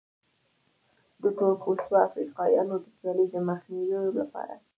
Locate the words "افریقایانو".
2.07-2.75